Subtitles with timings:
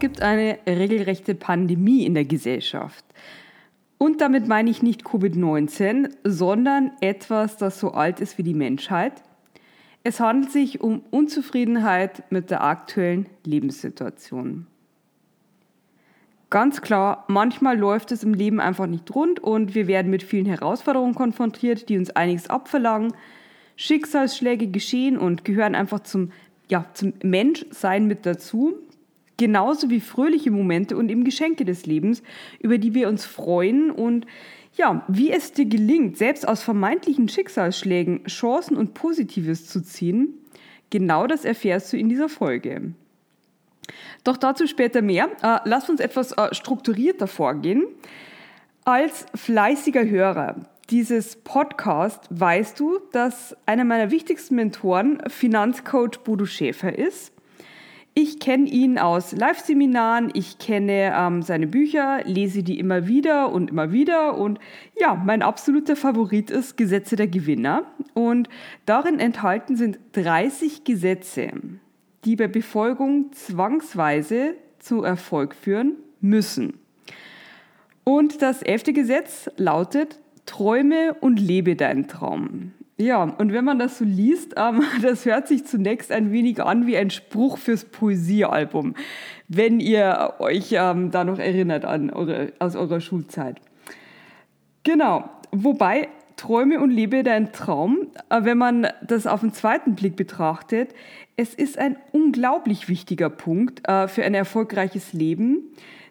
[0.00, 3.04] Gibt eine regelrechte Pandemie in der Gesellschaft.
[3.98, 9.22] Und damit meine ich nicht Covid-19, sondern etwas, das so alt ist wie die Menschheit.
[10.02, 14.66] Es handelt sich um Unzufriedenheit mit der aktuellen Lebenssituation.
[16.48, 20.46] Ganz klar, manchmal läuft es im Leben einfach nicht rund und wir werden mit vielen
[20.46, 23.12] Herausforderungen konfrontiert, die uns einiges abverlangen.
[23.76, 26.32] Schicksalsschläge geschehen und gehören einfach zum,
[26.68, 28.78] ja, zum Menschsein mit dazu
[29.40, 32.22] genauso wie fröhliche Momente und eben Geschenke des Lebens,
[32.60, 34.26] über die wir uns freuen und
[34.76, 40.34] ja, wie es dir gelingt, selbst aus vermeintlichen Schicksalsschlägen Chancen und Positives zu ziehen,
[40.90, 42.92] genau das erfährst du in dieser Folge.
[44.24, 45.30] Doch dazu später mehr.
[45.42, 47.84] Äh, lass uns etwas äh, strukturierter vorgehen.
[48.84, 50.56] Als fleißiger Hörer
[50.90, 57.32] dieses Podcast weißt du, dass einer meiner wichtigsten Mentoren Finanzcoach Bodo Schäfer ist.
[58.22, 63.70] Ich kenne ihn aus Live-Seminaren, ich kenne ähm, seine Bücher, lese die immer wieder und
[63.70, 64.58] immer wieder und
[64.94, 68.50] ja, mein absoluter Favorit ist Gesetze der Gewinner und
[68.84, 71.48] darin enthalten sind 30 Gesetze,
[72.26, 76.74] die bei Befolgung zwangsweise zu Erfolg führen müssen.
[78.04, 82.72] Und das elfte Gesetz lautet, träume und lebe deinen Traum.
[83.00, 86.86] Ja, und wenn man das so liest, ähm, das hört sich zunächst ein wenig an
[86.86, 88.94] wie ein Spruch fürs Poesiealbum,
[89.48, 93.56] wenn ihr euch ähm, da noch erinnert an eure, aus eurer Schulzeit.
[94.82, 100.14] Genau, wobei Träume und Lebe dein Traum, äh, wenn man das auf den zweiten Blick
[100.14, 100.90] betrachtet,
[101.36, 105.70] es ist ein unglaublich wichtiger Punkt äh, für ein erfolgreiches Leben,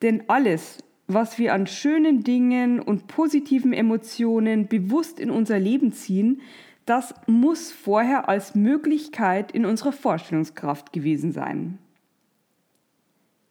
[0.00, 6.40] denn alles, was wir an schönen Dingen und positiven Emotionen bewusst in unser Leben ziehen,
[6.90, 11.78] das muss vorher als Möglichkeit in unserer Vorstellungskraft gewesen sein.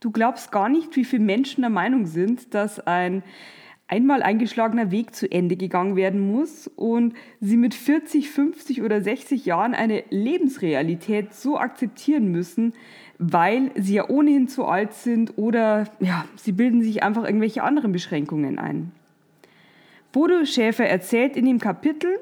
[0.01, 3.23] Du glaubst gar nicht, wie viele Menschen der Meinung sind, dass ein
[3.87, 9.45] einmal eingeschlagener Weg zu Ende gegangen werden muss und sie mit 40, 50 oder 60
[9.45, 12.73] Jahren eine Lebensrealität so akzeptieren müssen,
[13.19, 17.93] weil sie ja ohnehin zu alt sind oder ja, sie bilden sich einfach irgendwelche anderen
[17.93, 18.91] Beschränkungen ein.
[20.11, 22.19] Bodo Schäfer erzählt in dem Kapitel,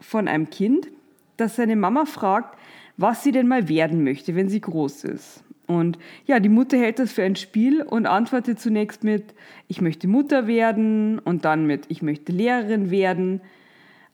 [0.00, 0.88] von einem Kind,
[1.36, 2.58] das seine Mama fragt,
[2.96, 5.44] was sie denn mal werden möchte, wenn sie groß ist.
[5.66, 9.34] Und ja, die Mutter hält das für ein Spiel und antwortet zunächst mit,
[9.66, 13.40] ich möchte Mutter werden und dann mit, ich möchte Lehrerin werden.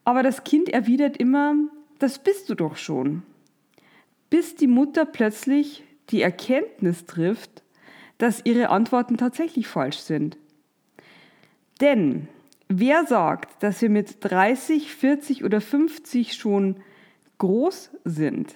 [0.04, 1.54] Aber das Kind erwidert immer,
[1.98, 3.22] das bist du doch schon.
[4.30, 7.62] Bis die Mutter plötzlich die Erkenntnis trifft,
[8.18, 10.36] dass ihre Antworten tatsächlich falsch sind.
[11.80, 12.28] Denn
[12.72, 16.76] Wer sagt, dass wir mit 30, 40 oder 50 schon
[17.38, 18.54] groß sind?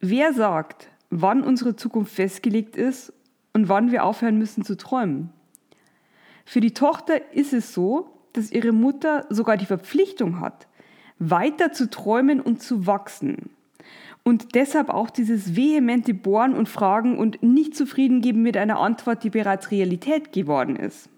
[0.00, 3.12] Wer sagt, wann unsere Zukunft festgelegt ist
[3.52, 5.30] und wann wir aufhören müssen zu träumen?
[6.44, 10.66] Für die Tochter ist es so, dass ihre Mutter sogar die Verpflichtung hat,
[11.20, 13.50] weiter zu träumen und zu wachsen.
[14.24, 19.22] Und deshalb auch dieses vehemente Bohren und Fragen und nicht zufrieden geben mit einer Antwort,
[19.22, 21.10] die bereits Realität geworden ist.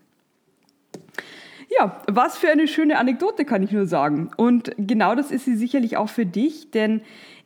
[1.79, 4.31] Ja, was für eine schöne Anekdote kann ich nur sagen.
[4.37, 7.03] Und genau das ist sie sicherlich auch für dich, denn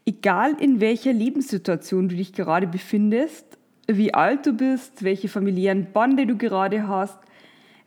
[0.06, 6.26] egal in welcher Lebenssituation du dich gerade befindest, wie alt du bist, welche familiären Bande
[6.26, 7.18] du gerade hast,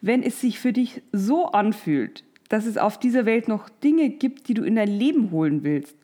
[0.01, 4.49] wenn es sich für dich so anfühlt, dass es auf dieser Welt noch Dinge gibt,
[4.49, 5.95] die du in dein Leben holen willst,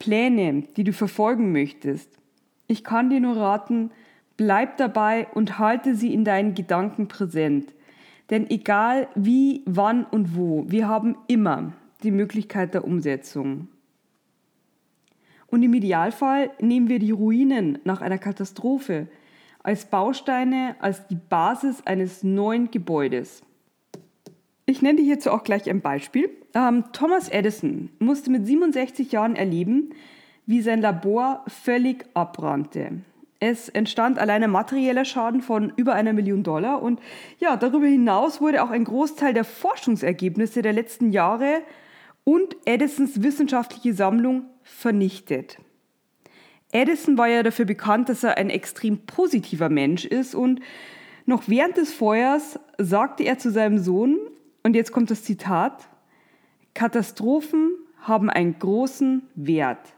[0.00, 2.10] Pläne, die du verfolgen möchtest,
[2.66, 3.90] ich kann dir nur raten,
[4.36, 7.72] bleib dabei und halte sie in deinen Gedanken präsent.
[8.30, 13.68] Denn egal wie, wann und wo, wir haben immer die Möglichkeit der Umsetzung.
[15.46, 19.06] Und im Idealfall nehmen wir die Ruinen nach einer Katastrophe
[19.62, 23.42] als Bausteine, als die Basis eines neuen Gebäudes.
[24.64, 26.28] Ich nenne dir hierzu auch gleich ein Beispiel.
[26.54, 29.90] Ähm, Thomas Edison musste mit 67 Jahren erleben,
[30.46, 33.02] wie sein Labor völlig abbrannte.
[33.38, 37.00] Es entstand allein ein materieller Schaden von über einer Million Dollar und
[37.38, 41.62] ja, darüber hinaus wurde auch ein Großteil der Forschungsergebnisse der letzten Jahre
[42.24, 45.58] und Edisons wissenschaftliche Sammlung vernichtet.
[46.72, 50.60] Edison war ja dafür bekannt, dass er ein extrem positiver Mensch ist und
[51.26, 54.18] noch während des Feuers sagte er zu seinem Sohn,
[54.62, 55.88] und jetzt kommt das Zitat,
[56.74, 59.94] Katastrophen haben einen großen Wert.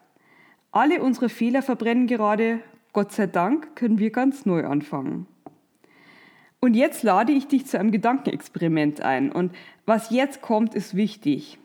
[0.70, 2.60] Alle unsere Fehler verbrennen gerade,
[2.92, 5.26] Gott sei Dank können wir ganz neu anfangen.
[6.60, 9.30] Und jetzt lade ich dich zu einem Gedankenexperiment ein.
[9.30, 9.52] Und
[9.86, 11.58] was jetzt kommt, ist wichtig.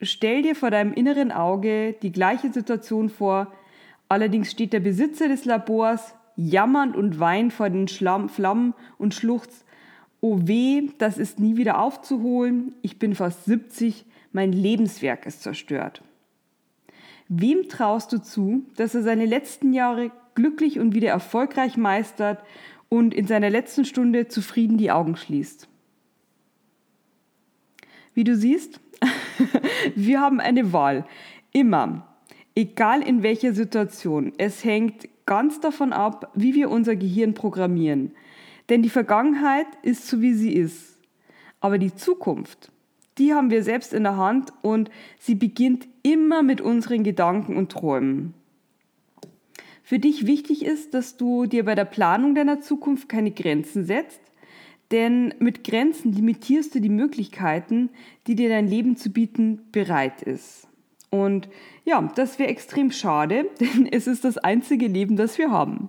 [0.00, 3.52] Stell dir vor deinem inneren Auge die gleiche Situation vor,
[4.08, 9.64] allerdings steht der Besitzer des Labors jammernd und weint vor den Schlamm, Flammen und schluchzt,
[10.20, 16.02] oh weh, das ist nie wieder aufzuholen, ich bin fast 70, mein Lebenswerk ist zerstört.
[17.28, 22.44] Wem traust du zu, dass er seine letzten Jahre glücklich und wieder erfolgreich meistert
[22.88, 25.68] und in seiner letzten Stunde zufrieden die Augen schließt?
[28.14, 28.80] Wie du siehst,
[29.96, 31.04] wir haben eine Wahl.
[31.52, 32.06] Immer.
[32.54, 34.32] Egal in welcher Situation.
[34.38, 38.12] Es hängt ganz davon ab, wie wir unser Gehirn programmieren.
[38.68, 40.98] Denn die Vergangenheit ist so, wie sie ist.
[41.60, 42.70] Aber die Zukunft,
[43.18, 47.72] die haben wir selbst in der Hand und sie beginnt immer mit unseren Gedanken und
[47.72, 48.34] Träumen.
[49.86, 54.20] Für dich wichtig ist, dass du dir bei der Planung deiner Zukunft keine Grenzen setzt,
[54.90, 57.90] denn mit Grenzen limitierst du die Möglichkeiten,
[58.26, 60.66] die dir dein Leben zu bieten bereit ist.
[61.10, 61.48] Und
[61.84, 65.88] ja, das wäre extrem schade, denn es ist das einzige Leben, das wir haben.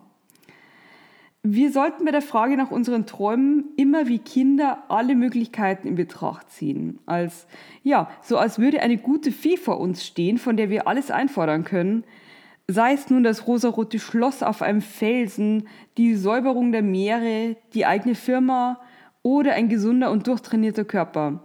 [1.42, 6.52] Wir sollten bei der Frage nach unseren Träumen immer wie Kinder alle Möglichkeiten in Betracht
[6.52, 7.00] ziehen.
[7.08, 7.48] Als,
[7.82, 11.64] ja, so als würde eine gute Fee vor uns stehen, von der wir alles einfordern
[11.64, 12.04] können.
[12.70, 18.14] Sei es nun das rosarote Schloss auf einem Felsen, die Säuberung der Meere, die eigene
[18.14, 18.82] Firma
[19.24, 21.44] oder ein gesunder und durchtrainierter Körper.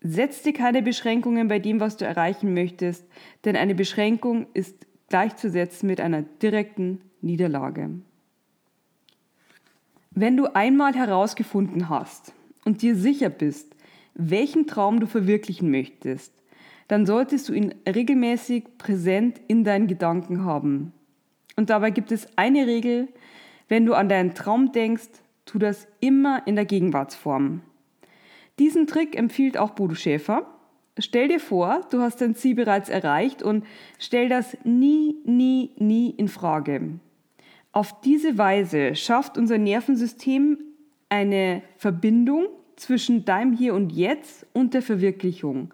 [0.00, 3.06] Setz dir keine Beschränkungen bei dem, was du erreichen möchtest,
[3.44, 7.90] denn eine Beschränkung ist gleichzusetzen mit einer direkten Niederlage.
[10.10, 12.32] Wenn du einmal herausgefunden hast
[12.64, 13.74] und dir sicher bist,
[14.14, 16.32] welchen Traum du verwirklichen möchtest,
[16.88, 20.92] dann solltest du ihn regelmäßig präsent in deinen Gedanken haben.
[21.56, 23.08] Und dabei gibt es eine Regel,
[23.68, 25.08] wenn du an deinen Traum denkst,
[25.44, 27.62] tu das immer in der Gegenwartsform.
[28.58, 30.46] Diesen Trick empfiehlt auch Bodo Schäfer.
[30.98, 33.64] Stell dir vor, du hast dein Ziel bereits erreicht und
[33.98, 36.98] stell das nie, nie, nie in Frage.
[37.70, 40.58] Auf diese Weise schafft unser Nervensystem
[41.08, 42.46] eine Verbindung
[42.76, 45.72] zwischen deinem Hier und Jetzt und der Verwirklichung.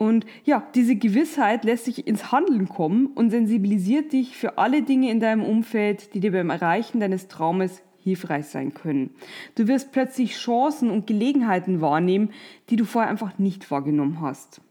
[0.00, 5.10] Und ja, diese Gewissheit lässt sich ins Handeln kommen und sensibilisiert dich für alle Dinge
[5.10, 9.10] in deinem Umfeld, die dir beim Erreichen deines Traumes hilfreich sein können.
[9.56, 12.30] Du wirst plötzlich Chancen und Gelegenheiten wahrnehmen,
[12.70, 14.62] die du vorher einfach nicht wahrgenommen hast.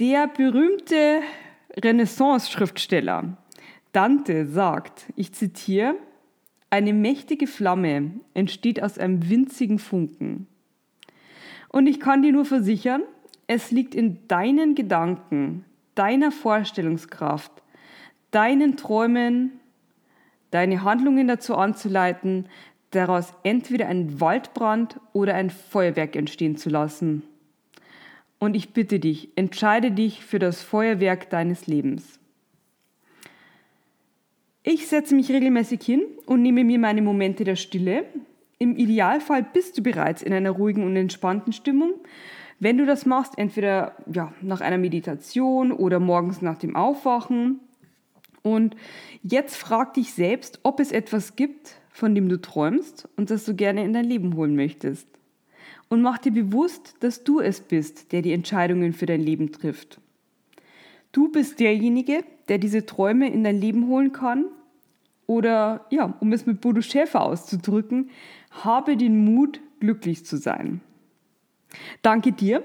[0.00, 1.20] Der berühmte
[1.76, 3.36] Renaissance-Schriftsteller
[3.92, 5.94] Dante sagt, ich zitiere,
[6.70, 10.48] eine mächtige Flamme entsteht aus einem winzigen Funken.
[11.68, 13.02] Und ich kann dir nur versichern,
[13.48, 15.64] es liegt in deinen Gedanken,
[15.96, 17.50] deiner Vorstellungskraft,
[18.30, 19.58] deinen Träumen,
[20.50, 22.46] deine Handlungen dazu anzuleiten,
[22.90, 27.22] daraus entweder einen Waldbrand oder ein Feuerwerk entstehen zu lassen.
[28.38, 32.20] Und ich bitte dich, entscheide dich für das Feuerwerk deines Lebens.
[34.62, 38.04] Ich setze mich regelmäßig hin und nehme mir meine Momente der Stille.
[38.58, 41.94] Im Idealfall bist du bereits in einer ruhigen und entspannten Stimmung.
[42.60, 47.60] Wenn du das machst, entweder ja, nach einer Meditation oder morgens nach dem Aufwachen.
[48.42, 48.76] Und
[49.22, 53.54] jetzt frag dich selbst, ob es etwas gibt, von dem du träumst und das du
[53.54, 55.06] gerne in dein Leben holen möchtest.
[55.88, 60.00] Und mach dir bewusst, dass du es bist, der die Entscheidungen für dein Leben trifft.
[61.12, 64.44] Du bist derjenige, der diese Träume in dein Leben holen kann
[65.26, 68.10] oder ja, um es mit Bodo Schäfer auszudrücken,
[68.50, 70.80] habe den Mut, glücklich zu sein.
[72.02, 72.62] Danke dir,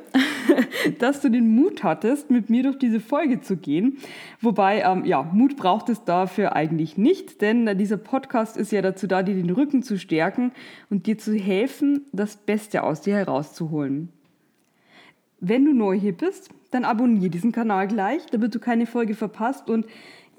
[1.00, 3.98] dass du den Mut hattest, mit mir durch diese Folge zu gehen.
[4.40, 9.08] Wobei, ähm, ja, Mut braucht es dafür eigentlich nicht, denn dieser Podcast ist ja dazu
[9.08, 10.52] da, dir den Rücken zu stärken
[10.90, 14.10] und dir zu helfen, das Beste aus dir herauszuholen.
[15.40, 19.70] Wenn du neu hier bist, dann abonniere diesen Kanal gleich, damit du keine Folge verpasst
[19.70, 19.86] und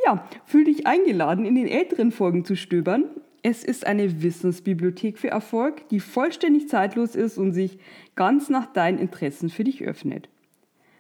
[0.05, 3.05] ja, fühl dich eingeladen, in den älteren Folgen zu stöbern.
[3.47, 7.79] Es ist eine Wissensbibliothek für Erfolg, die vollständig zeitlos ist und sich
[8.17, 10.31] ganz nach deinen Interessen für dich öffnet.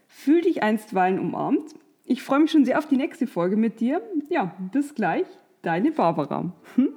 [0.08, 1.74] Fühl dich einstweilen umarmt.
[2.04, 4.02] Ich freue mich schon sehr auf die nächste Folge mit dir.
[4.28, 5.24] Ja, bis gleich,
[5.62, 6.52] deine Barbara.
[6.74, 6.90] Hm?